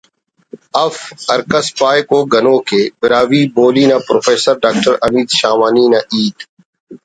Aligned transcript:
اف…… 0.83 0.95
ہر 1.27 1.39
کس 1.51 1.65
پاہک 1.77 2.05
او 2.13 2.19
گنوکءِ…… 2.33 2.81
براہوئی 2.99 3.41
بولی 3.55 3.85
نا 3.89 3.97
پروفیسر 4.07 4.55
ڈاکٹر 4.63 4.93
حمید 5.03 5.29
شاہوانی 5.39 5.85
نا 5.93 5.99
ہیت 6.11 6.37